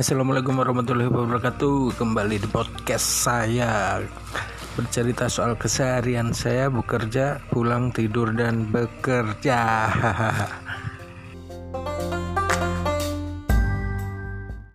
Assalamualaikum 0.00 0.56
warahmatullahi 0.56 1.12
wabarakatuh. 1.12 1.92
Kembali 2.00 2.40
di 2.40 2.48
podcast 2.48 3.28
saya. 3.28 4.00
Bercerita 4.72 5.28
soal 5.28 5.60
keseharian 5.60 6.32
saya 6.32 6.72
Bekerja, 6.72 7.36
pulang, 7.52 7.92
tidur, 7.92 8.32
dan 8.32 8.64
bekerja. 8.72 9.60